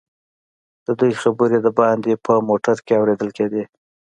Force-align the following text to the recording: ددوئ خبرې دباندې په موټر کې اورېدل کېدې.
ددوئ 0.85 1.13
خبرې 1.21 1.57
دباندې 1.65 2.13
په 2.25 2.33
موټر 2.47 2.77
کې 2.85 2.93
اورېدل 2.99 3.29
کېدې. 3.37 3.63